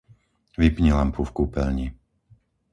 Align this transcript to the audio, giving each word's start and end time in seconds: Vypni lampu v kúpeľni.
Vypni 0.61 0.89
lampu 0.97 1.21
v 1.25 1.29
kúpeľni. 1.37 1.87